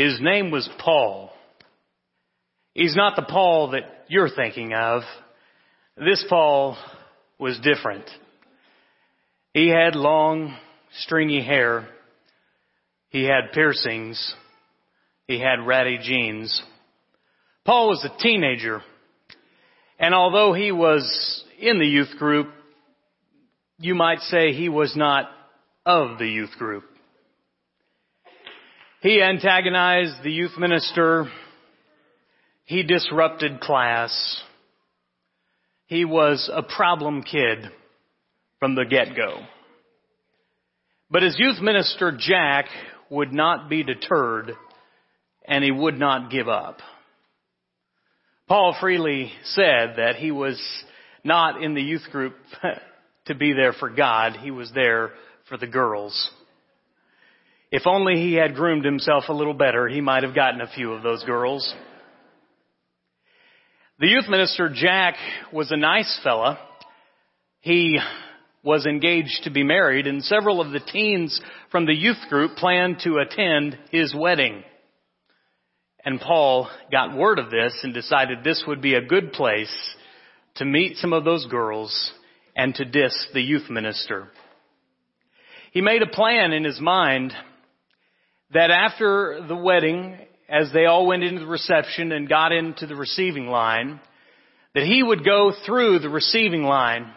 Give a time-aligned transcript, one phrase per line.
[0.00, 1.30] His name was Paul.
[2.72, 5.02] He's not the Paul that you're thinking of.
[5.94, 6.78] This Paul
[7.38, 8.06] was different.
[9.52, 10.56] He had long,
[11.00, 11.86] stringy hair.
[13.10, 14.34] He had piercings.
[15.26, 16.62] He had ratty jeans.
[17.66, 18.80] Paul was a teenager.
[19.98, 22.48] And although he was in the youth group,
[23.78, 25.26] you might say he was not
[25.84, 26.84] of the youth group.
[29.00, 31.26] He antagonized the youth minister.
[32.64, 34.42] He disrupted class.
[35.86, 37.70] He was a problem kid
[38.58, 39.40] from the get-go.
[41.10, 42.66] But as youth minister Jack
[43.08, 44.52] would not be deterred
[45.46, 46.80] and he would not give up.
[48.48, 50.60] Paul freely said that he was
[51.24, 52.34] not in the youth group
[53.26, 54.36] to be there for God.
[54.36, 55.12] He was there
[55.48, 56.30] for the girls.
[57.70, 60.92] If only he had groomed himself a little better, he might have gotten a few
[60.92, 61.72] of those girls.
[64.00, 65.14] The youth minister, Jack,
[65.52, 66.58] was a nice fella.
[67.60, 67.98] He
[68.64, 73.00] was engaged to be married and several of the teens from the youth group planned
[73.04, 74.64] to attend his wedding.
[76.04, 79.74] And Paul got word of this and decided this would be a good place
[80.56, 82.12] to meet some of those girls
[82.56, 84.28] and to diss the youth minister.
[85.72, 87.32] He made a plan in his mind
[88.52, 92.96] that after the wedding, as they all went into the reception and got into the
[92.96, 94.00] receiving line,
[94.74, 97.12] that he would go through the receiving line.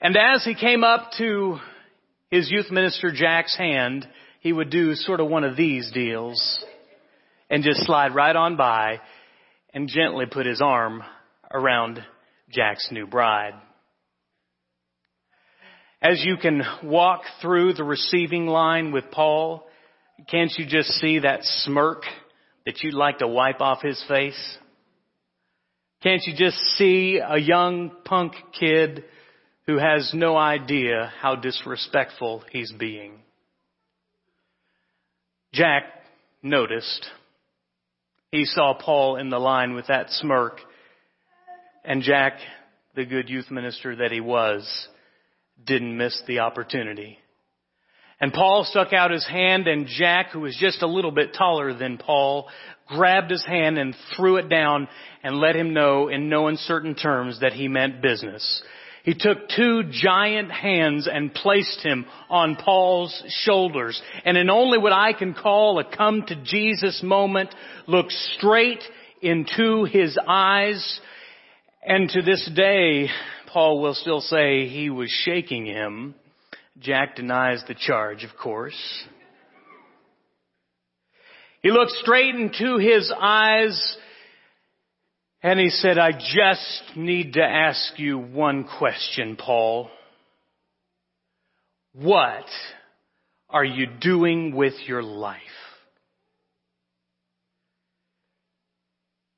[0.00, 1.58] And as he came up to
[2.30, 4.06] his youth minister Jack's hand,
[4.40, 6.64] he would do sort of one of these deals
[7.50, 9.00] and just slide right on by
[9.74, 11.02] and gently put his arm
[11.50, 12.02] around
[12.50, 13.54] Jack's new bride.
[16.00, 19.67] As you can walk through the receiving line with Paul,
[20.26, 22.02] can't you just see that smirk
[22.66, 24.58] that you'd like to wipe off his face?
[26.02, 29.04] Can't you just see a young punk kid
[29.66, 33.20] who has no idea how disrespectful he's being?
[35.52, 35.84] Jack
[36.42, 37.06] noticed.
[38.30, 40.60] He saw Paul in the line with that smirk
[41.84, 42.34] and Jack,
[42.94, 44.88] the good youth minister that he was,
[45.64, 47.18] didn't miss the opportunity.
[48.20, 51.72] And Paul stuck out his hand and Jack, who was just a little bit taller
[51.72, 52.48] than Paul,
[52.88, 54.88] grabbed his hand and threw it down
[55.22, 58.62] and let him know in no uncertain terms that he meant business.
[59.04, 64.00] He took two giant hands and placed him on Paul's shoulders.
[64.24, 67.54] And in only what I can call a come to Jesus moment,
[67.86, 68.82] looked straight
[69.22, 71.00] into his eyes.
[71.86, 73.08] And to this day,
[73.52, 76.14] Paul will still say he was shaking him
[76.80, 78.78] Jack denies the charge, of course.
[81.62, 83.96] He looked straight into his eyes
[85.42, 89.90] and he said, I just need to ask you one question, Paul.
[91.94, 92.46] What
[93.50, 95.40] are you doing with your life?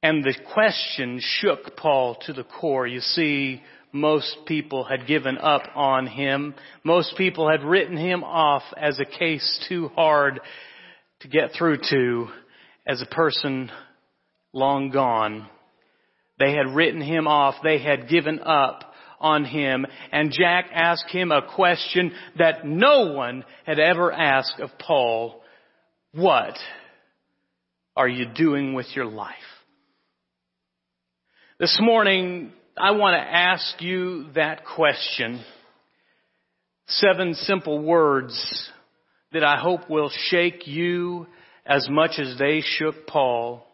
[0.02, 2.86] And the question shook Paul to the core.
[2.86, 3.62] You see,
[3.92, 6.54] most people had given up on him.
[6.84, 10.40] Most people had written him off as a case too hard
[11.20, 12.28] to get through to
[12.86, 13.70] as a person
[14.52, 15.48] long gone.
[16.38, 17.56] They had written him off.
[17.62, 19.86] They had given up on him.
[20.10, 25.42] And Jack asked him a question that no one had ever asked of Paul.
[26.14, 26.56] What
[27.96, 29.36] are you doing with your life?
[31.58, 32.52] This morning,
[32.82, 35.44] I want to ask you that question.
[36.86, 38.70] Seven simple words
[39.32, 41.26] that I hope will shake you
[41.66, 43.66] as much as they shook Paul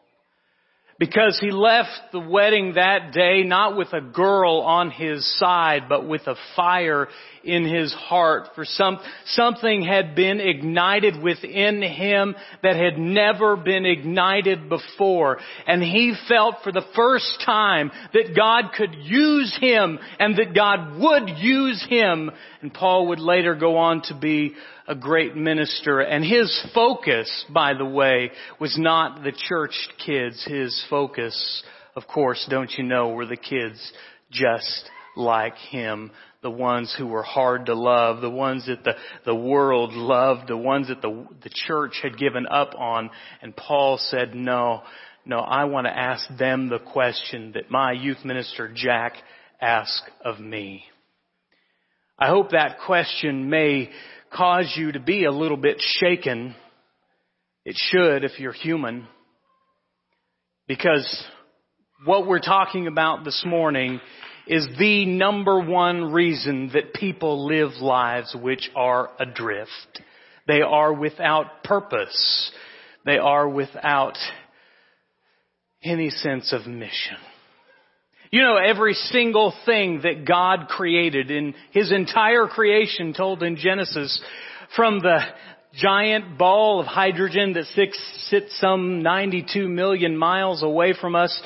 [0.99, 6.09] because he left the wedding that day not with a girl on his side, but
[6.09, 7.06] with a fire
[7.47, 8.49] in his heart.
[8.55, 15.38] For some, something had been ignited within him that had never been ignited before.
[15.67, 20.99] And he felt for the first time that God could use him and that God
[20.99, 22.31] would use him.
[22.61, 24.55] And Paul would later go on to be
[24.88, 26.00] a great minister.
[26.00, 28.31] And his focus, by the way,
[28.61, 29.75] was not the church
[30.05, 30.44] kids.
[30.44, 31.62] His focus,
[31.94, 33.93] of course, don't you know, were the kids
[34.31, 36.11] just like him.
[36.46, 38.93] The ones who were hard to love, the ones that the,
[39.25, 43.10] the world loved, the ones that the, the church had given up on.
[43.43, 44.82] And Paul said, no,
[45.25, 49.14] no, I want to ask them the question that my youth minister Jack
[49.60, 50.84] asked of me.
[52.16, 53.90] I hope that question may
[54.32, 56.54] cause you to be a little bit shaken
[57.64, 59.08] It should if you're human.
[60.69, 61.25] Because
[62.04, 64.00] what we're talking about this morning
[64.46, 70.02] is the number one reason that people live lives which are adrift.
[70.46, 72.52] They are without purpose.
[73.04, 74.16] They are without
[75.82, 77.16] any sense of mission.
[78.31, 84.20] You know, every single thing that God created in His entire creation told in Genesis,
[84.75, 85.20] from the
[85.75, 87.66] giant ball of hydrogen that
[88.28, 91.40] sits some 92 million miles away from us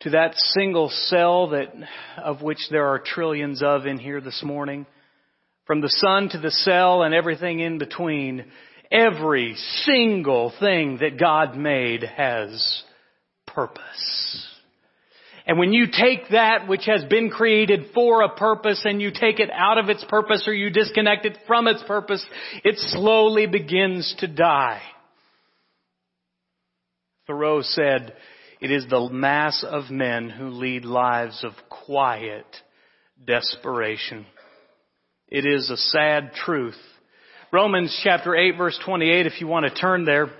[0.00, 1.72] to that single cell that,
[2.18, 4.86] of which there are trillions of in here this morning.
[5.66, 8.44] From the sun to the cell and everything in between,
[8.90, 12.82] every single thing that God made has
[13.46, 14.46] purpose.
[15.46, 19.38] And when you take that which has been created for a purpose and you take
[19.38, 22.24] it out of its purpose or you disconnect it from its purpose,
[22.64, 24.82] it slowly begins to die.
[27.28, 28.12] Thoreau said,
[28.66, 32.44] it is the mass of men who lead lives of quiet
[33.24, 34.26] desperation.
[35.28, 36.74] It is a sad truth.
[37.52, 40.32] Romans chapter 8 verse 28, if you want to turn there,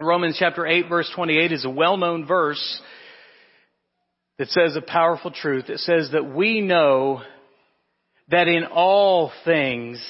[0.00, 2.80] Romans chapter 8 verse 28 is a well-known verse
[4.38, 5.68] that says a powerful truth.
[5.68, 7.22] It says that we know
[8.28, 10.04] that in all things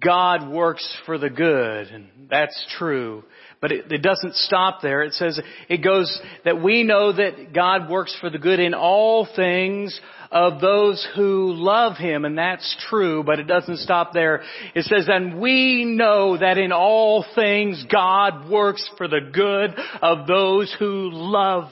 [0.00, 1.88] God works for the good.
[1.88, 3.24] And that's true.
[3.60, 5.02] But it, it, doesn't stop there.
[5.02, 9.26] It says, it goes that we know that God works for the good in all
[9.36, 9.98] things
[10.30, 12.24] of those who love Him.
[12.24, 14.42] And that's true, but it doesn't stop there.
[14.74, 20.26] It says, and we know that in all things God works for the good of
[20.26, 21.70] those who love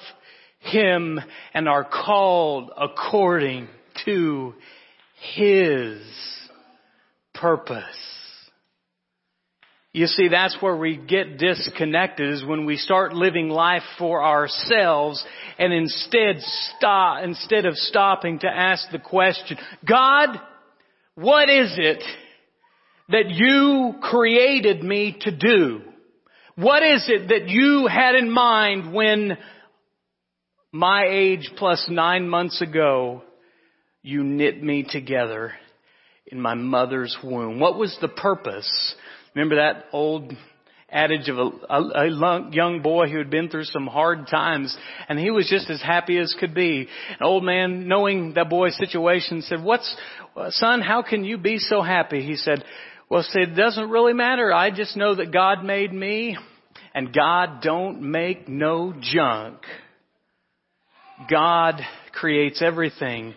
[0.60, 1.18] Him
[1.52, 3.68] and are called according
[4.06, 4.54] to
[5.34, 6.00] His
[7.42, 7.84] purpose.
[9.92, 15.22] You see, that's where we get disconnected is when we start living life for ourselves
[15.58, 20.28] and instead stop, instead of stopping to ask the question, God,
[21.14, 22.02] what is it
[23.10, 25.82] that you created me to do?
[26.54, 29.36] What is it that you had in mind when
[30.70, 33.22] my age plus nine months ago
[34.02, 35.52] you knit me together
[36.26, 37.60] in my mother's womb?
[37.60, 38.94] What was the purpose?
[39.34, 40.32] Remember that old
[40.92, 44.76] adage of a, a, a, young boy who had been through some hard times
[45.08, 46.86] and he was just as happy as could be.
[47.10, 49.96] An old man, knowing that boy's situation, said, what's,
[50.36, 52.22] uh, son, how can you be so happy?
[52.22, 52.62] He said,
[53.08, 54.52] well, said, it doesn't really matter.
[54.52, 56.36] I just know that God made me
[56.94, 59.58] and God don't make no junk.
[61.30, 61.80] God
[62.12, 63.34] creates everything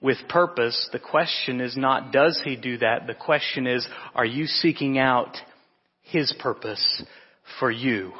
[0.00, 3.06] with purpose, the question is not does he do that?
[3.06, 5.36] The question is, are you seeking out
[6.02, 7.04] his purpose
[7.58, 8.12] for you?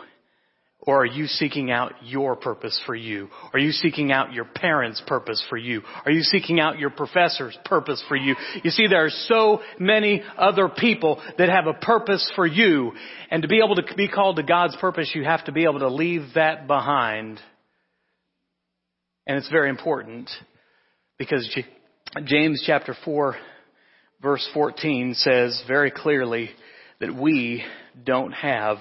[0.82, 3.28] Or are you seeking out your purpose for you?
[3.52, 5.82] Are you seeking out your parents' purpose for you?
[6.06, 8.34] Are you seeking out your professor's purpose for you?
[8.64, 12.92] You see, there are so many other people that have a purpose for you.
[13.30, 15.80] And to be able to be called to God's purpose, you have to be able
[15.80, 17.40] to leave that behind.
[19.26, 20.30] And it's very important
[21.20, 21.54] because
[22.24, 23.36] James chapter 4
[24.22, 26.48] verse 14 says very clearly
[26.98, 27.62] that we
[28.06, 28.78] don't have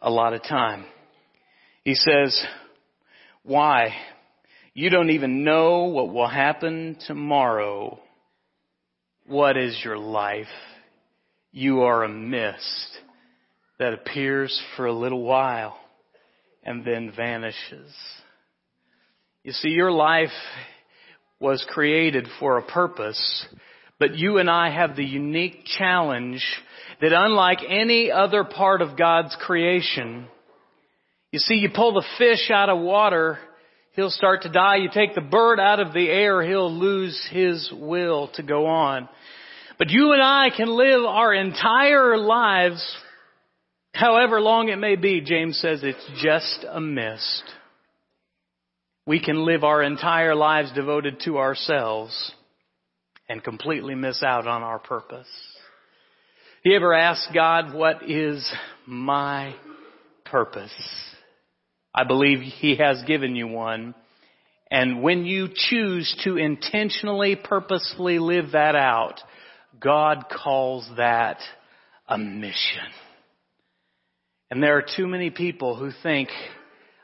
[0.00, 0.84] a lot of time.
[1.82, 2.40] He says,
[3.42, 3.88] why?
[4.72, 7.98] You don't even know what will happen tomorrow.
[9.26, 10.46] What is your life?
[11.50, 12.98] You are a mist
[13.80, 15.76] that appears for a little while
[16.62, 17.92] and then vanishes.
[19.42, 20.30] You see, your life
[21.40, 23.46] was created for a purpose,
[23.98, 26.44] but you and I have the unique challenge
[27.00, 30.26] that unlike any other part of God's creation,
[31.32, 33.38] you see, you pull the fish out of water,
[33.92, 34.76] he'll start to die.
[34.76, 39.08] You take the bird out of the air, he'll lose his will to go on.
[39.78, 42.84] But you and I can live our entire lives,
[43.94, 47.44] however long it may be, James says it's just a mist
[49.10, 52.32] we can live our entire lives devoted to ourselves
[53.28, 55.26] and completely miss out on our purpose.
[56.64, 58.48] You ever ask God, what is
[58.86, 59.56] my
[60.24, 60.70] purpose?
[61.92, 63.96] I believe He has given you one.
[64.70, 69.18] And when you choose to intentionally, purposefully live that out,
[69.80, 71.38] God calls that
[72.06, 72.86] a mission.
[74.52, 76.28] And there are too many people who think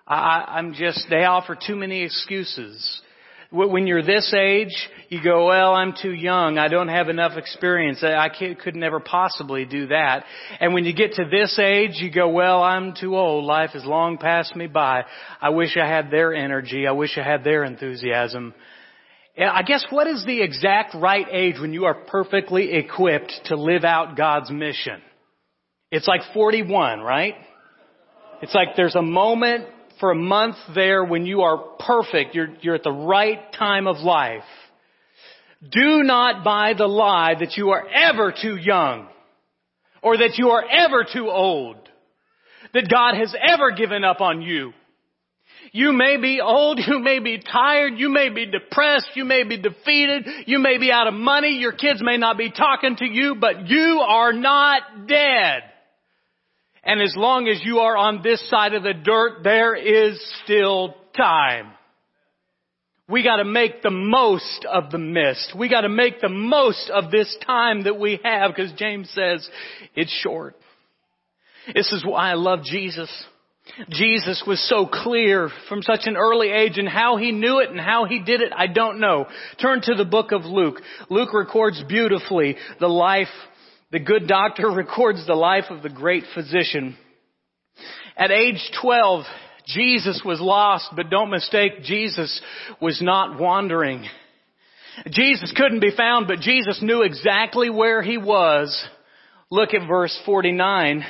[0.07, 3.03] I, I'm just, they offer too many excuses.
[3.51, 4.75] When you're this age,
[5.09, 6.59] you go, well, I'm too young.
[6.59, 8.03] I don't have enough experience.
[8.03, 10.25] I could never possibly do that.
[10.59, 13.45] And when you get to this age, you go, well, I'm too old.
[13.45, 15.05] Life has long passed me by.
[15.41, 16.89] I wish I had their energy.
[16.89, 18.53] I wish I had their enthusiasm.
[19.39, 23.85] I guess what is the exact right age when you are perfectly equipped to live
[23.85, 25.01] out God's mission?
[25.93, 27.35] It's like 41, right?
[28.43, 29.67] It's like there's a moment
[30.01, 32.35] for a month there when you are perfect.
[32.35, 34.45] You're, you're at the right time of life.
[35.63, 39.09] Do not buy the lie that you are ever too young
[40.03, 41.77] or that you are ever too old,
[42.75, 44.73] that God has ever given up on you.
[45.73, 49.57] You may be old, you may be tired, you may be depressed, you may be
[49.57, 53.37] defeated, you may be out of money, your kids may not be talking to you,
[53.41, 55.63] but you are not dead.
[56.87, 60.95] And as long as you are on this side of the dirt, there is still
[61.17, 61.73] time.
[63.09, 65.53] We gotta make the most of the mist.
[65.57, 69.49] We gotta make the most of this time that we have because James says
[69.97, 70.57] it's short.
[71.75, 73.11] This is why I love Jesus.
[73.91, 77.81] Jesus was so clear from such an early age and how he knew it and
[77.81, 79.27] how he did it, I don't know.
[79.61, 80.81] Turn to the book of Luke.
[81.11, 83.27] Luke records beautifully the life
[83.91, 86.97] the good doctor records the life of the great physician.
[88.17, 89.25] At age 12,
[89.67, 92.41] Jesus was lost, but don't mistake, Jesus
[92.81, 94.07] was not wandering.
[95.11, 98.87] Jesus couldn't be found, but Jesus knew exactly where he was.
[99.51, 101.05] Look at verse 49.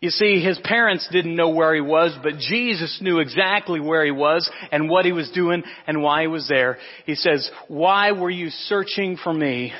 [0.00, 4.10] You see, his parents didn't know where he was, but Jesus knew exactly where he
[4.10, 6.76] was and what he was doing and why he was there.
[7.06, 9.72] He says, why were you searching for me?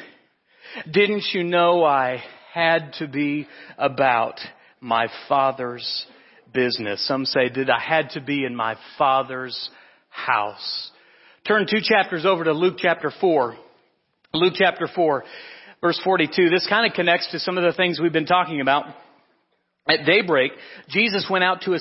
[0.90, 3.46] Didn't you know I had to be
[3.78, 4.40] about
[4.80, 6.06] my father's
[6.52, 7.06] business?
[7.06, 9.70] Some say, did I had to be in my father's
[10.08, 10.90] house?
[11.46, 13.56] Turn two chapters over to Luke chapter 4.
[14.32, 15.24] Luke chapter 4,
[15.80, 16.50] verse 42.
[16.50, 18.86] This kind of connects to some of the things we've been talking about.
[19.86, 20.52] At daybreak,
[20.88, 21.78] Jesus went out to a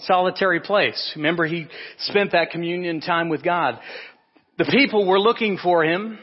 [0.00, 1.12] solitary place.
[1.14, 1.66] Remember, he
[1.98, 3.78] spent that communion time with God.
[4.58, 6.18] The people were looking for him.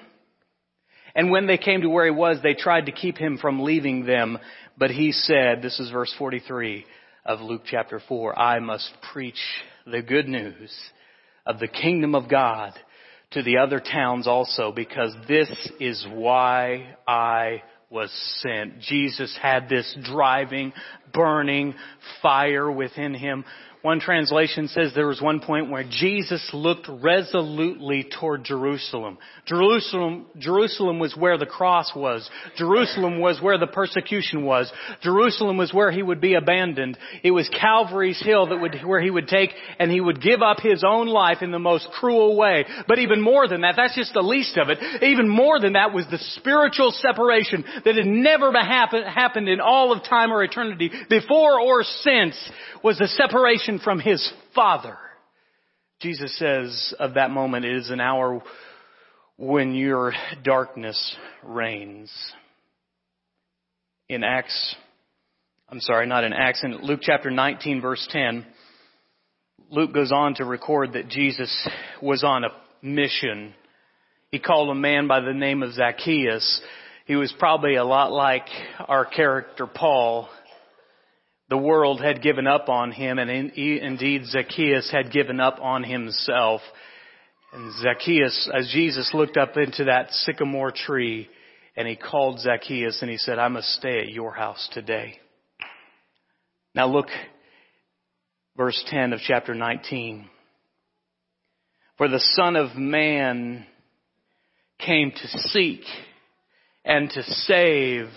[1.15, 4.05] And when they came to where he was, they tried to keep him from leaving
[4.05, 4.39] them.
[4.77, 6.85] But he said, this is verse 43
[7.25, 9.39] of Luke chapter 4, I must preach
[9.85, 10.73] the good news
[11.45, 12.73] of the kingdom of God
[13.31, 18.79] to the other towns also because this is why I was sent.
[18.79, 20.73] Jesus had this driving,
[21.13, 21.75] burning
[22.21, 23.45] fire within him
[23.83, 29.17] one translation says there was one point where Jesus looked resolutely toward Jerusalem.
[29.45, 32.29] Jerusalem, Jerusalem was where the cross was.
[32.55, 34.71] Jerusalem was where the persecution was.
[35.01, 36.97] Jerusalem was where he would be abandoned.
[37.23, 39.49] It was Calvary's hill that would, where he would take
[39.79, 42.63] and he would give up his own life in the most cruel way.
[42.87, 44.77] But even more than that, that's just the least of it.
[45.03, 50.05] Even more than that was the spiritual separation that had never happened in all of
[50.05, 52.37] time or eternity before or since
[52.81, 54.97] was the separation from his Father.
[56.01, 58.41] Jesus says of that moment, it is an hour
[59.37, 60.13] when your
[60.43, 62.11] darkness reigns.
[64.09, 64.75] In Acts,
[65.69, 68.45] I'm sorry, not in Acts, in Luke chapter 19 verse 10,
[69.71, 71.67] Luke goes on to record that Jesus
[72.01, 72.49] was on a
[72.81, 73.53] mission.
[74.29, 76.61] He called a man by the name of Zacchaeus.
[77.05, 78.45] He was probably a lot like
[78.87, 80.29] our character Paul
[81.53, 86.61] the world had given up on him, and indeed Zacchaeus had given up on himself.
[87.53, 91.29] And Zacchaeus, as Jesus looked up into that sycamore tree,
[91.75, 95.19] and he called Zacchaeus and he said, I must stay at your house today.
[96.73, 97.09] Now look,
[98.57, 100.27] verse 10 of chapter 19.
[101.99, 103.67] For the Son of Man
[104.83, 105.81] came to seek
[106.83, 108.07] and to save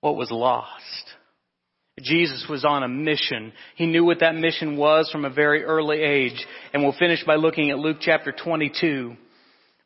[0.00, 1.09] what was lost.
[2.02, 3.52] Jesus was on a mission.
[3.76, 6.46] He knew what that mission was from a very early age.
[6.72, 9.14] And we'll finish by looking at Luke chapter 22.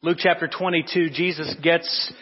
[0.02, 2.12] Luke chapter 22, Jesus gets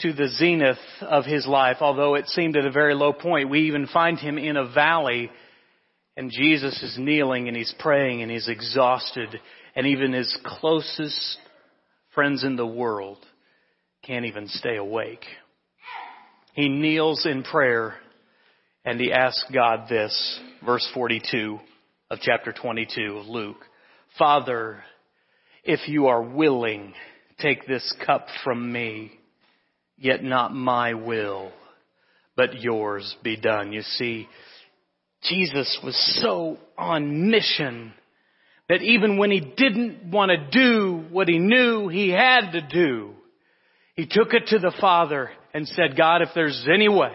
[0.00, 3.50] to the zenith of his life, although it seemed at a very low point.
[3.50, 5.30] We even find him in a valley
[6.16, 9.28] and Jesus is kneeling and he's praying and he's exhausted
[9.74, 11.38] and even his closest
[12.14, 13.18] friends in the world
[14.04, 15.24] can't even stay awake.
[16.54, 17.94] He kneels in prayer
[18.84, 21.58] and he asked God this, verse 42
[22.10, 23.64] of chapter 22 of Luke.
[24.18, 24.82] Father,
[25.64, 26.92] if you are willing,
[27.38, 29.12] take this cup from me,
[29.96, 31.52] yet not my will,
[32.36, 33.72] but yours be done.
[33.72, 34.28] You see,
[35.22, 37.92] Jesus was so on mission
[38.68, 43.12] That even when he didn't want to do what he knew he had to do,
[43.94, 47.12] he took it to the Father and said, God, if there's any way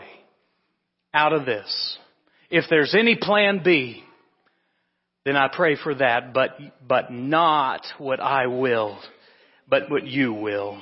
[1.18, 1.98] out of this,
[2.52, 4.04] if there's any plan B,
[5.26, 6.52] then I pray for that, but,
[6.88, 9.00] but not what I will,
[9.68, 10.80] but what you will.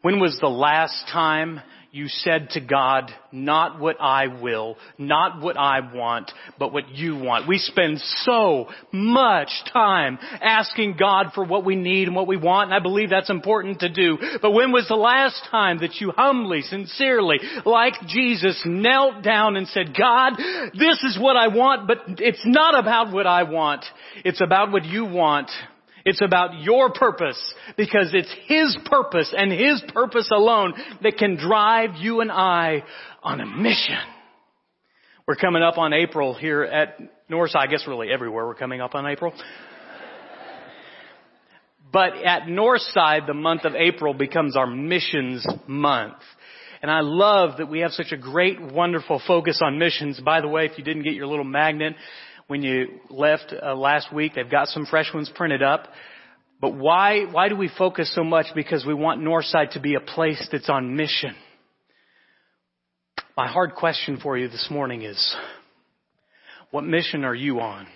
[0.00, 1.60] When was the last time
[1.94, 7.16] you said to God, not what I will, not what I want, but what you
[7.16, 7.46] want.
[7.46, 12.72] We spend so much time asking God for what we need and what we want,
[12.72, 14.18] and I believe that's important to do.
[14.42, 19.68] But when was the last time that you humbly, sincerely, like Jesus, knelt down and
[19.68, 20.32] said, God,
[20.76, 23.84] this is what I want, but it's not about what I want.
[24.24, 25.48] It's about what you want.
[26.04, 31.96] It's about your purpose because it's His purpose and His purpose alone that can drive
[31.98, 32.84] you and I
[33.22, 33.96] on a mission.
[35.26, 36.98] We're coming up on April here at
[37.30, 37.56] Northside.
[37.56, 39.32] I guess really everywhere we're coming up on April.
[41.90, 46.16] But at Northside, the month of April becomes our missions month.
[46.82, 50.20] And I love that we have such a great, wonderful focus on missions.
[50.20, 51.94] By the way, if you didn't get your little magnet,
[52.46, 54.32] when you left uh, last week.
[54.34, 55.88] They've got some fresh ones printed up.
[56.60, 58.46] But why, why do we focus so much?
[58.54, 61.34] Because we want Northside to be a place that's on mission.
[63.36, 65.36] My hard question for you this morning is,
[66.70, 67.86] what mission are you on?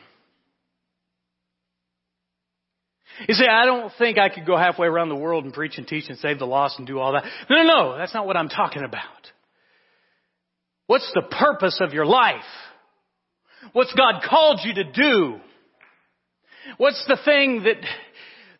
[3.26, 5.87] You say, I don't think I could go halfway around the world and preach and
[5.87, 7.25] teach and save the lost and do all that.
[7.50, 9.02] No, no, no, that's not what I'm talking about.
[10.87, 12.43] What's the purpose of your life?
[13.73, 15.41] What's God called you to do?
[16.77, 17.77] What's the thing that,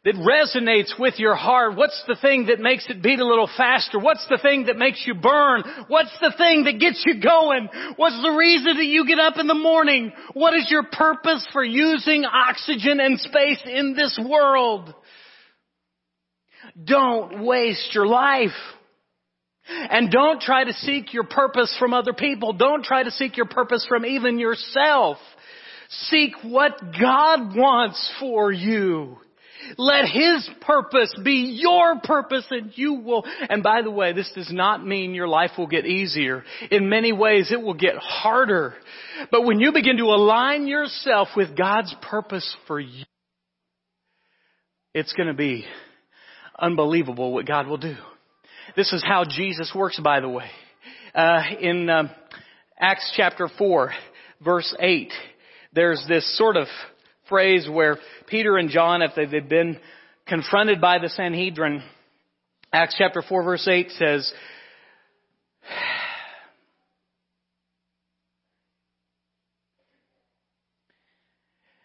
[0.05, 1.77] that resonates with your heart?
[1.77, 3.99] What's the thing that makes it beat a little faster?
[3.99, 5.63] What's the thing that makes you burn?
[5.89, 7.69] What's the thing that gets you going?
[7.97, 10.13] What's the reason that you get up in the morning?
[10.33, 14.95] What is your purpose for using oxygen and space in this world?
[16.83, 18.51] Don't waste your life.
[19.69, 22.53] And don't try to seek your purpose from other people.
[22.53, 25.19] Don't try to seek your purpose from even yourself.
[25.89, 29.19] Seek what God wants for you.
[29.77, 34.51] Let His purpose be your purpose and you will, and by the way, this does
[34.51, 36.45] not mean your life will get easier.
[36.71, 38.75] In many ways it will get harder.
[39.31, 43.05] But when you begin to align yourself with God's purpose for you,
[44.95, 45.67] it's to be
[46.59, 47.97] unbelievable what God will do.
[48.77, 50.51] This is how Jesus works, by the way.
[51.15, 52.11] Uh, in um,
[52.79, 53.93] Acts chapter 4,
[54.45, 55.13] verse 8,
[55.73, 56.67] there's this sort of
[57.29, 59.79] phrase where Peter and John, if they've been
[60.27, 61.83] confronted by the Sanhedrin,
[62.73, 64.33] Acts chapter 4 verse 8 says,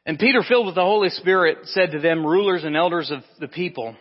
[0.05, 3.47] And Peter, filled with the Holy Spirit, said to them, rulers and elders of the
[3.47, 3.95] people,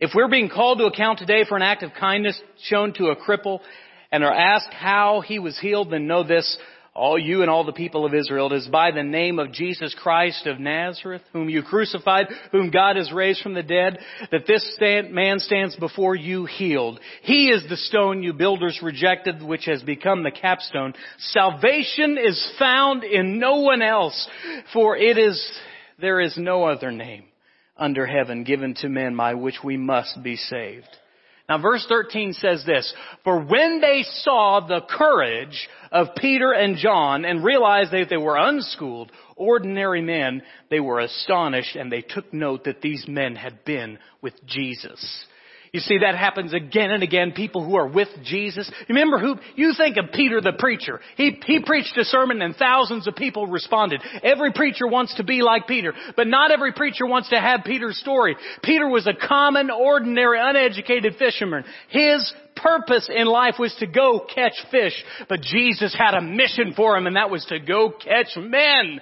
[0.00, 3.16] if we're being called to account today for an act of kindness shown to a
[3.16, 3.60] cripple
[4.10, 6.56] and are asked how he was healed, then know this,
[6.94, 9.94] all you and all the people of Israel, it is by the name of Jesus
[9.94, 13.98] Christ of Nazareth, whom you crucified, whom God has raised from the dead,
[14.32, 16.98] that this stand, man stands before you healed.
[17.22, 20.94] He is the stone you builders rejected, which has become the capstone.
[21.18, 24.28] Salvation is found in no one else,
[24.72, 25.40] for it is,
[26.00, 27.24] there is no other name
[27.80, 30.88] under heaven given to men by which we must be saved.
[31.48, 37.24] Now verse 13 says this, For when they saw the courage of Peter and John
[37.24, 42.64] and realized that they were unschooled, ordinary men, they were astonished and they took note
[42.64, 45.24] that these men had been with Jesus.
[45.72, 47.32] You see, that happens again and again.
[47.32, 48.70] People who are with Jesus.
[48.88, 51.00] Remember who, you think of Peter the preacher.
[51.16, 54.02] He, he preached a sermon and thousands of people responded.
[54.22, 57.98] Every preacher wants to be like Peter, but not every preacher wants to have Peter's
[57.98, 58.36] story.
[58.64, 61.64] Peter was a common, ordinary, uneducated fisherman.
[61.88, 64.92] His purpose in life was to go catch fish,
[65.28, 69.00] but Jesus had a mission for him and that was to go catch men.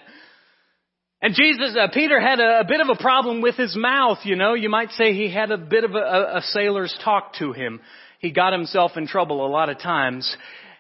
[1.21, 4.37] And Jesus, uh, Peter had a, a, bit of a problem with his mouth, you
[4.37, 4.55] know.
[4.55, 7.81] You might say he had a bit of a, a, a sailor's talk to him.
[8.21, 10.37] He got himself in trouble a lot of times.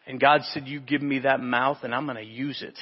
[0.06, 2.78] And God said, you give me that mouth and I'm going to use it.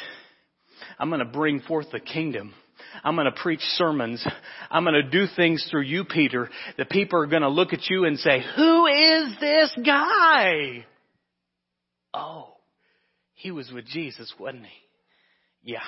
[0.99, 2.55] I'm going to bring forth the kingdom.
[3.03, 4.27] I'm going to preach sermons.
[4.71, 6.49] I'm going to do things through you, Peter.
[6.77, 10.87] The people are going to look at you and say, who is this guy?
[12.13, 12.55] Oh,
[13.35, 15.73] he was with Jesus, wasn't he?
[15.73, 15.81] Yeah.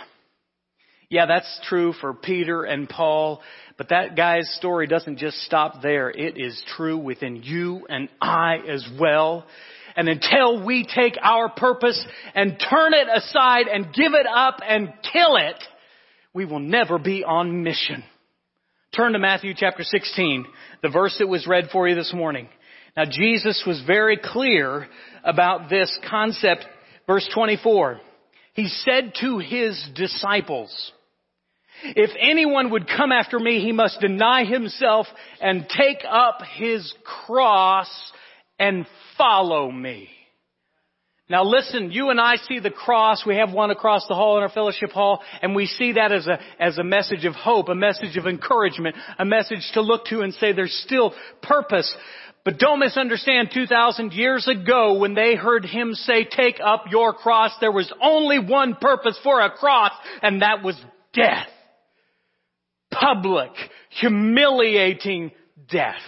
[1.11, 3.40] Yeah, that's true for Peter and Paul,
[3.79, 6.11] but that guy's story doesn't just stop there.
[6.11, 9.47] It is true within you and I as well.
[9.97, 11.99] And until we take our purpose
[12.35, 15.57] and turn it aside and give it up and kill it,
[16.35, 18.05] we will never be on mission.
[18.94, 20.44] Turn to Matthew chapter 16,
[20.83, 22.51] the verse that was read for you this morning.
[22.99, 24.87] Now Jesus was very clear
[25.25, 26.66] about this concept.
[27.07, 27.99] Verse 24.
[28.53, 30.92] He said to his disciples,
[31.84, 35.06] if anyone would come after me, he must deny himself
[35.40, 36.92] and take up his
[37.26, 37.88] cross
[38.58, 38.86] and
[39.16, 40.08] follow me.
[41.30, 43.22] Now listen, you and I see the cross.
[43.26, 46.26] We have one across the hall in our fellowship hall, and we see that as
[46.26, 50.20] a, as a message of hope, a message of encouragement, a message to look to
[50.20, 51.94] and say there's still purpose.
[52.46, 57.52] But don't misunderstand, 2,000 years ago when they heard him say, take up your cross,
[57.60, 60.80] there was only one purpose for a cross, and that was
[61.12, 61.48] death.
[63.00, 63.50] Public,
[63.90, 65.32] humiliating
[65.70, 66.00] death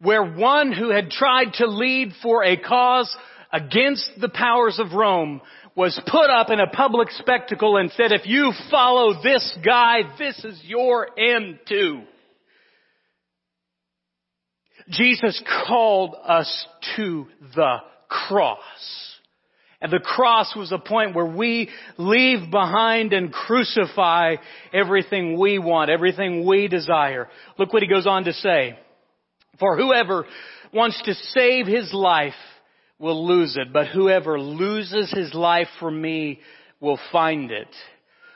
[0.00, 3.14] where one who had tried to lead for a cause
[3.52, 5.40] against the powers of Rome
[5.74, 10.42] was put up in a public spectacle and said, if you follow this guy, this
[10.44, 12.02] is your end too.
[14.90, 17.76] Jesus called us to the
[18.08, 19.05] cross.
[19.86, 24.34] And the cross was a point where we leave behind and crucify
[24.74, 27.28] everything we want, everything we desire.
[27.56, 28.76] Look what he goes on to say.
[29.60, 30.24] For whoever
[30.74, 32.34] wants to save his life
[32.98, 36.40] will lose it, but whoever loses his life for me
[36.80, 37.68] will find it.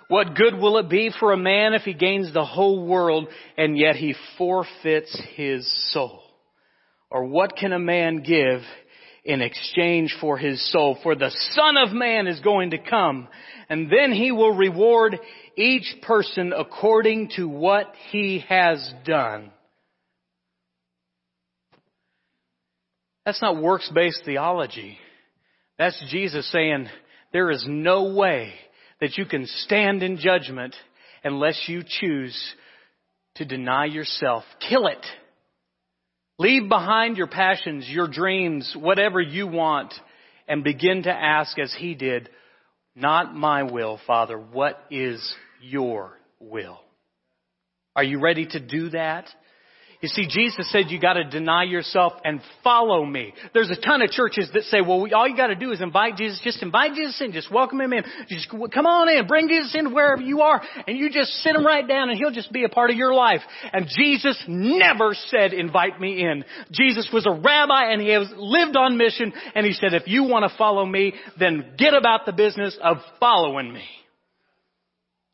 [0.07, 3.27] What good will it be for a man if he gains the whole world
[3.59, 6.23] and yet he forfeits his soul?
[7.11, 8.61] Or what can a man give
[9.25, 10.99] in exchange for his soul?
[11.03, 13.29] For the Son of Man is going to come
[13.69, 15.19] and then he will reward
[15.57, 19.53] each person according to what he has done.
[23.25, 24.99] That's not works-based theology.
[25.79, 26.89] That's Jesus saying,
[27.33, 28.53] there is no way
[29.01, 30.75] that you can stand in judgment
[31.23, 32.37] unless you choose
[33.37, 34.43] to deny yourself.
[34.69, 35.07] Kill it.
[36.41, 39.93] Leave behind your passions, your dreams, whatever you want,
[40.49, 42.31] and begin to ask as he did,
[42.97, 46.81] not my will, Father, what is your will?
[47.95, 49.29] Are you ready to do that?
[50.01, 53.35] You see, Jesus said you gotta deny yourself and follow me.
[53.53, 56.17] There's a ton of churches that say, well, we, all you gotta do is invite
[56.17, 59.75] Jesus, just invite Jesus in, just welcome him in, just come on in, bring Jesus
[59.75, 62.65] in wherever you are, and you just sit him right down and he'll just be
[62.65, 63.43] a part of your life.
[63.75, 66.47] And Jesus never said, invite me in.
[66.71, 70.25] Jesus was a rabbi and he has lived on mission, and he said, if you
[70.25, 73.85] wanna follow me, then get about the business of following me.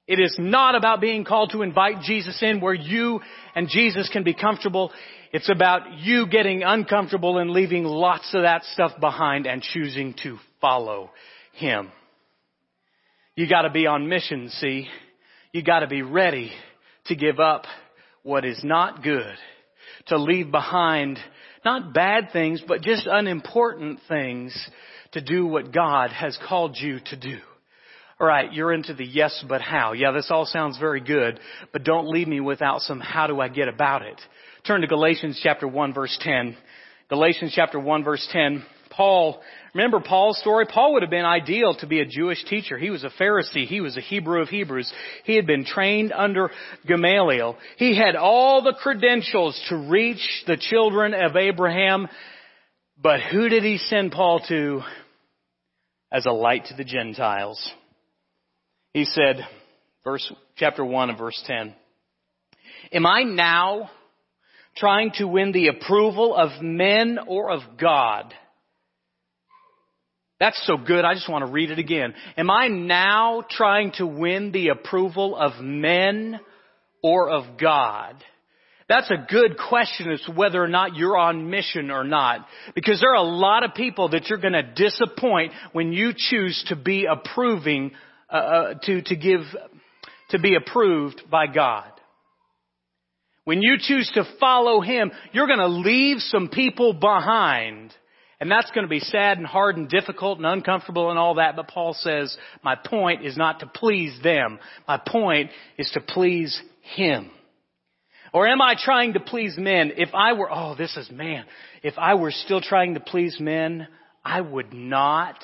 [0.07, 3.21] It is not about being called to invite Jesus in where you
[3.55, 4.93] and Jesus can be comfortable.
[5.33, 10.39] It's about you getting uncomfortable and leaving lots of that stuff behind and choosing to
[10.61, 11.11] follow
[11.55, 11.91] Him.
[13.35, 14.87] You gotta be on mission, see?
[15.53, 16.53] You gotta be ready
[17.07, 17.65] to give up
[18.23, 19.35] what is not good,
[20.07, 21.19] to leave behind
[21.65, 24.57] not bad things, but just unimportant things
[25.13, 27.39] to do what God has called you to do.
[28.19, 29.93] Alright, you're into the yes but how.
[29.93, 31.39] Yeah, this all sounds very good,
[31.73, 34.19] but don't leave me without some how do I get about it.
[34.67, 36.57] Turn to Galatians chapter 1 verse 10.
[37.11, 38.65] Galatians chapter 1 verse 10.
[38.91, 39.43] Paul,
[39.75, 40.65] remember Paul's story?
[40.65, 42.79] Paul would have been ideal to be a Jewish teacher.
[42.79, 43.67] He was a Pharisee.
[43.67, 44.91] He was a Hebrew of Hebrews.
[45.25, 46.51] He had been trained under
[46.87, 47.59] Gamaliel.
[47.77, 52.09] He had all the credentials to reach the children of Abraham.
[53.01, 54.81] But who did he send Paul to
[56.11, 57.61] as a light to the Gentiles?
[58.97, 59.47] He said,
[60.05, 61.75] verse, chapter 1 and verse 10,
[62.93, 63.91] Am I now
[64.75, 68.33] trying to win the approval of men or of God?
[70.41, 72.15] That's so good, I just want to read it again.
[72.39, 76.41] Am I now trying to win the approval of men
[77.03, 78.15] or of God?
[78.89, 82.47] That's a good question as to whether or not you're on mission or not.
[82.75, 86.65] Because there are a lot of people that you're going to disappoint when you choose
[86.69, 87.91] to be approving
[88.31, 89.41] uh, uh, to, to give,
[90.31, 91.91] to be approved by God.
[93.45, 97.95] When you choose to follow Him, you're going to leave some people behind.
[98.41, 101.55] And that's going to be sad and hard and difficult and uncomfortable and all that.
[101.55, 104.59] But Paul says, my point is not to please them.
[104.89, 106.61] My point is to please
[106.97, 107.31] Him.
[108.33, 109.93] Or am I trying to please men?
[109.97, 111.45] If I were, oh, this is man.
[111.83, 113.87] If I were still trying to please men,
[114.25, 115.37] I would not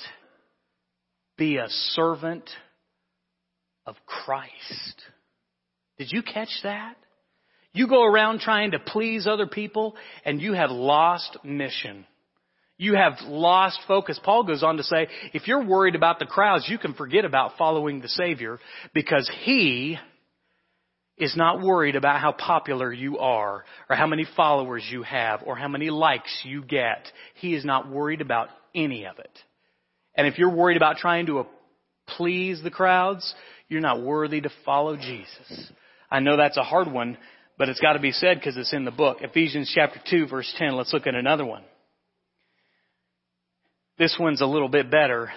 [1.38, 2.50] be a servant
[3.86, 5.02] of Christ.
[5.98, 6.96] Did you catch that?
[7.72, 12.06] You go around trying to please other people and you have lost mission.
[12.76, 14.20] You have lost focus.
[14.22, 17.56] Paul goes on to say, if you're worried about the crowds, you can forget about
[17.56, 18.58] following the Savior
[18.92, 19.98] because He
[21.16, 25.56] is not worried about how popular you are or how many followers you have or
[25.56, 27.06] how many likes you get.
[27.34, 29.38] He is not worried about any of it.
[30.14, 31.46] And if you're worried about trying to
[32.16, 33.34] please the crowds,
[33.72, 35.72] you're not worthy to follow Jesus.
[36.10, 37.16] I know that's a hard one,
[37.58, 39.18] but it's got to be said because it's in the book.
[39.22, 40.76] Ephesians chapter 2 verse 10.
[40.76, 41.64] Let's look at another one.
[43.98, 45.30] This one's a little bit better.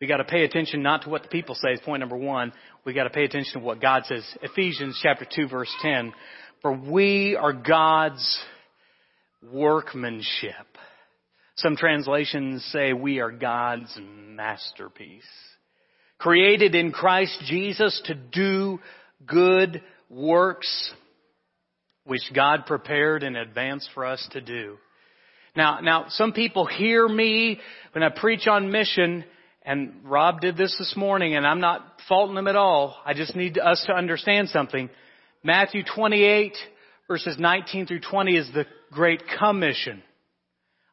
[0.00, 2.52] We got to pay attention not to what the people say is point number one.
[2.84, 4.24] We got to pay attention to what God says.
[4.42, 6.12] Ephesians chapter 2 verse 10.
[6.62, 8.38] For we are God's
[9.42, 10.66] workmanship.
[11.56, 15.24] Some translations say we are God's masterpiece.
[16.18, 18.78] Created in Christ Jesus to do
[19.26, 20.92] good works
[22.04, 24.78] which God prepared in advance for us to do.
[25.56, 27.58] Now, now, some people hear me
[27.92, 29.24] when I preach on mission,
[29.62, 32.96] and Rob did this this morning, and I'm not faulting them at all.
[33.04, 34.88] I just need us to understand something.
[35.42, 36.56] Matthew 28
[37.08, 40.02] verses 19 through 20 is the Great Commission.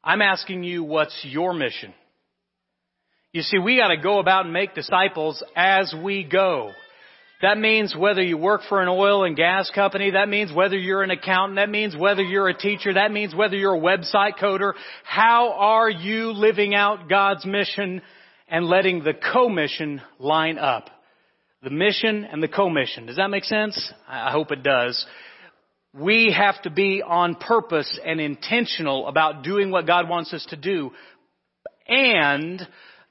[0.04, 1.94] I'm asking you, what's your mission?
[3.34, 6.72] You see, we gotta go about and make disciples as we go.
[7.42, 11.02] That means whether you work for an oil and gas company, that means whether you're
[11.02, 14.74] an accountant, that means whether you're a teacher, that means whether you're a website coder.
[15.04, 18.04] How are you living out God's mission
[18.48, 20.92] and letting the co-mission line up?
[21.64, 23.08] The mission and the co-mission.
[23.08, 23.92] Does that make sense?
[24.08, 25.04] I hope it does.
[25.92, 30.56] We have to be on purpose and intentional about doing what God wants us to
[30.56, 30.92] do.
[31.88, 32.66] And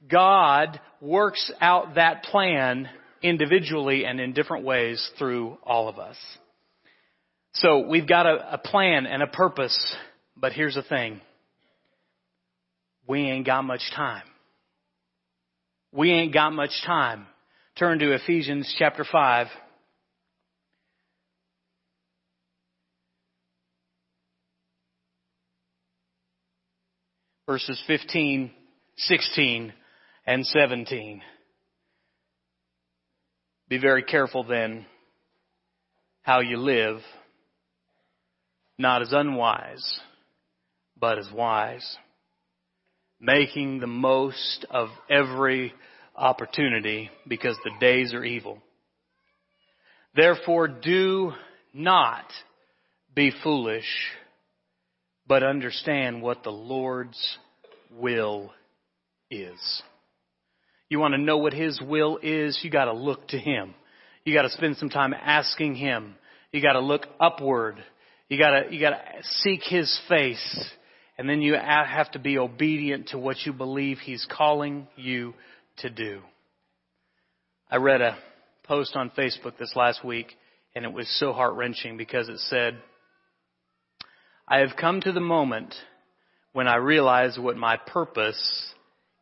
[0.09, 2.89] God works out that plan
[3.21, 6.17] individually and in different ways through all of us.
[7.53, 9.77] So we've got a, a plan and a purpose,
[10.35, 11.21] but here's the thing.
[13.07, 14.23] We ain't got much time.
[15.91, 17.27] We ain't got much time.
[17.77, 19.47] Turn to Ephesians chapter 5.
[27.45, 28.51] Verses 15,
[28.97, 29.73] 16,
[30.25, 31.21] and 17.
[33.69, 34.85] Be very careful then
[36.21, 36.99] how you live,
[38.77, 39.99] not as unwise,
[40.97, 41.97] but as wise,
[43.19, 45.73] making the most of every
[46.15, 48.59] opportunity because the days are evil.
[50.15, 51.33] Therefore do
[51.73, 52.25] not
[53.15, 54.11] be foolish,
[55.27, 57.37] but understand what the Lord's
[57.91, 58.51] will
[59.29, 59.83] is.
[60.93, 62.59] You want to know what His will is?
[62.61, 63.73] You got to look to Him.
[64.25, 66.13] You got to spend some time asking Him.
[66.51, 67.83] You got to look upward.
[68.29, 70.65] You got to you got to seek His face,
[71.17, 75.33] and then you have to be obedient to what you believe He's calling you
[75.77, 76.21] to do.
[77.71, 78.15] I read a
[78.61, 80.27] post on Facebook this last week,
[80.75, 82.77] and it was so heart wrenching because it said,
[84.47, 85.73] "I have come to the moment
[86.51, 88.75] when I realize what my purpose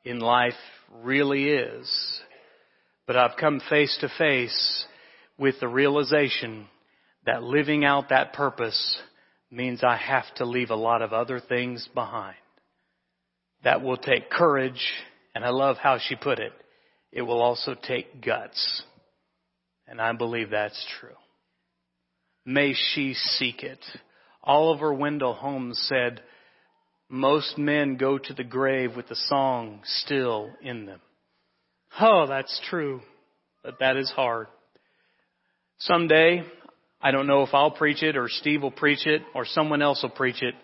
[0.04, 0.56] in life
[1.04, 2.22] really is.
[3.08, 4.86] But I've come face to face
[5.38, 6.68] with the realization
[7.26, 9.02] that living out that purpose
[9.52, 12.38] means I have to leave a lot of other things behind.
[13.64, 14.82] That will take courage,
[15.36, 16.54] and I love how she put it.
[17.12, 18.84] It will also take guts.
[19.88, 21.10] And I believe that's true.
[22.46, 23.84] May she seek it.
[24.44, 26.22] Oliver Wendell Holmes said,
[27.12, 31.02] most men go to the grave with the song still in them.
[32.00, 33.02] Oh, that's true,
[33.64, 34.48] but that is hard.
[35.80, 36.44] Someday,
[37.02, 40.02] I don't know if I'll preach it or Steve will preach it or someone else
[40.04, 40.56] will preach it,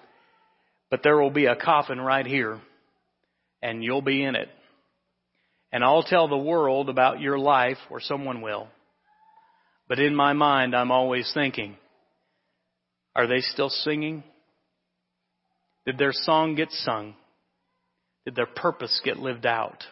[0.89, 2.59] but there will be a coffin right here
[3.61, 4.47] and you'll be in it.
[5.71, 8.69] And I'll tell the world about your life or someone will.
[9.89, 11.75] But in my mind, I'm always thinking,
[13.15, 14.23] are they still singing?
[15.87, 17.15] Did their song get sung?
[18.25, 19.85] Did their purpose get lived out?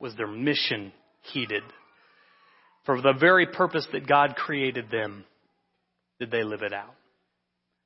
[0.00, 1.62] Was their mission heeded?
[2.86, 5.26] For the very purpose that God created them,
[6.18, 6.94] did they live it out?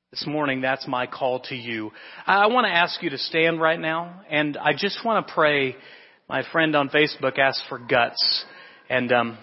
[0.09, 1.91] This morning, that's my call to you.
[2.25, 5.75] I want to ask you to stand right now, and I just want to pray.
[6.29, 8.45] My friend on Facebook asked for guts,
[8.89, 9.37] and um,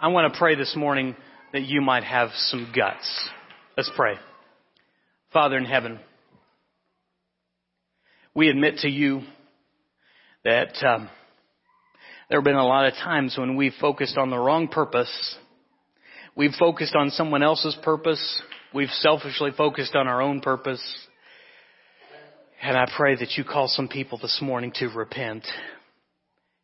[0.00, 1.14] I want to pray this morning
[1.52, 3.28] that you might have some guts.
[3.76, 4.14] Let's pray.
[5.32, 6.00] Father in heaven,
[8.34, 9.22] we admit to you
[10.44, 11.08] that um,
[12.28, 15.36] there have been a lot of times when we've focused on the wrong purpose.
[16.36, 18.42] We've focused on someone else's purpose.
[18.72, 20.80] We've selfishly focused on our own purpose.
[22.62, 25.44] And I pray that you call some people this morning to repent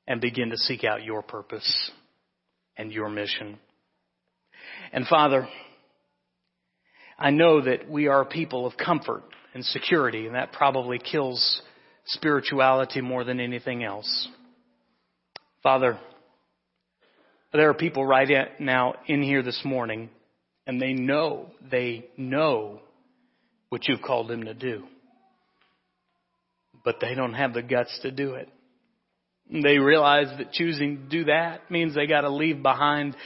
[0.06, 1.90] and begin to seek out your purpose
[2.76, 3.58] and your mission.
[4.92, 5.48] And Father,
[7.18, 9.24] I know that we are people of comfort
[9.56, 11.62] and security, and that probably kills
[12.04, 14.28] spirituality more than anything else.
[15.62, 15.98] Father,
[17.54, 18.28] there are people right
[18.60, 20.10] now in here this morning,
[20.66, 22.82] and they know, they know
[23.70, 24.84] what you've called them to do.
[26.84, 28.50] But they don't have the guts to do it.
[29.50, 33.16] They realize that choosing to do that means they gotta leave behind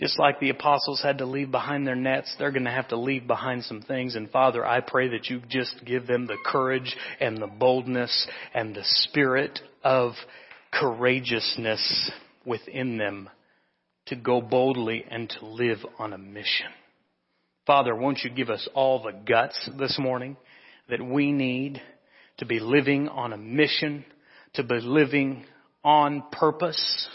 [0.00, 2.96] just like the apostles had to leave behind their nets, they're going to have to
[2.98, 4.16] leave behind some things.
[4.16, 8.74] And Father, I pray that you just give them the courage and the boldness and
[8.74, 10.12] the spirit of
[10.72, 12.10] courageousness
[12.46, 13.28] within them
[14.06, 16.68] to go boldly and to live on a mission.
[17.66, 20.38] Father, won't you give us all the guts this morning
[20.88, 21.80] that we need
[22.38, 24.04] to be living on a mission,
[24.54, 25.44] to be living
[25.84, 27.08] on purpose,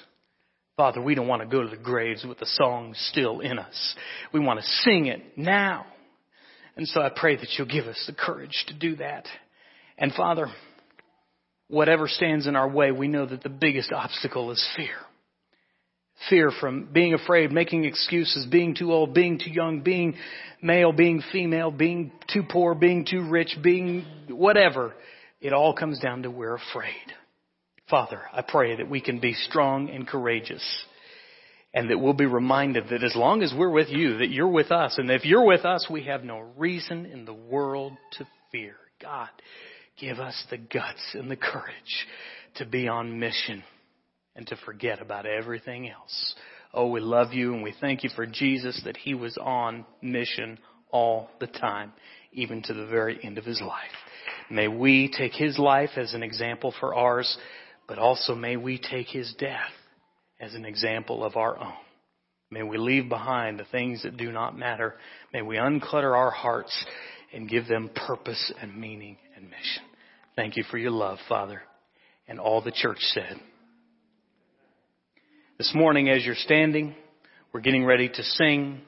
[0.77, 3.95] Father, we don't want to go to the graves with the song still in us.
[4.33, 5.85] We want to sing it now.
[6.75, 9.25] And so I pray that you'll give us the courage to do that.
[9.97, 10.47] And Father,
[11.69, 14.97] whatever stands in our way, we know that the biggest obstacle is fear.
[16.29, 20.15] Fear from being afraid, making excuses, being too old, being too young, being
[20.61, 24.93] male, being female, being too poor, being too rich, being whatever.
[25.39, 27.13] It all comes down to we're afraid.
[27.89, 30.63] Father, I pray that we can be strong and courageous
[31.73, 34.71] and that we'll be reminded that as long as we're with you, that you're with
[34.71, 34.97] us.
[34.97, 38.75] And if you're with us, we have no reason in the world to fear.
[39.01, 39.29] God,
[39.99, 42.07] give us the guts and the courage
[42.55, 43.61] to be on mission
[44.35, 46.35] and to forget about everything else.
[46.73, 50.57] Oh, we love you and we thank you for Jesus that he was on mission
[50.91, 51.91] all the time,
[52.31, 53.83] even to the very end of his life.
[54.49, 57.37] May we take his life as an example for ours
[57.87, 59.71] but also may we take his death
[60.39, 61.73] as an example of our own.
[62.51, 64.95] May we leave behind the things that do not matter.
[65.33, 66.85] May we unclutter our hearts
[67.33, 69.83] and give them purpose and meaning and mission.
[70.35, 71.61] Thank you for your love, Father.
[72.27, 73.39] And all the church said.
[75.57, 76.95] This morning, as you're standing,
[77.53, 78.81] we're getting ready to sing.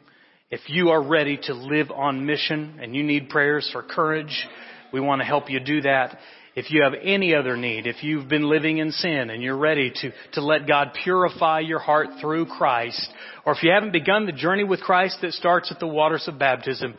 [0.50, 4.48] If you are ready to live on mission and you need prayers for courage,
[4.92, 6.18] we want to help you do that.
[6.58, 9.92] If you have any other need, if you've been living in sin and you're ready
[9.92, 13.14] to, to let God purify your heart through Christ,
[13.46, 16.40] or if you haven't begun the journey with Christ that starts at the waters of
[16.40, 16.96] baptism,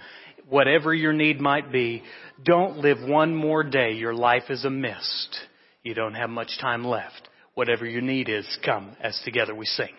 [0.49, 2.05] whatever your need might be,
[2.41, 3.95] don't live one more day.
[3.95, 5.37] Your life is a mist.
[5.83, 7.29] You don't have much time left.
[7.55, 9.91] Whatever your need is, come as together we sing.